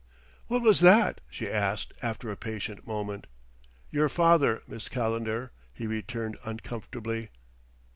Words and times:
"What 0.47 0.63
was 0.63 0.79
that?" 0.79 1.21
she 1.29 1.47
asked 1.47 1.93
after 2.01 2.31
a 2.31 2.35
patient 2.35 2.87
moment. 2.87 3.27
"Your 3.91 4.09
father, 4.09 4.63
Miss 4.67 4.89
Calendar," 4.89 5.51
he 5.75 5.85
returned 5.85 6.39
uncomfortably. 6.43 7.29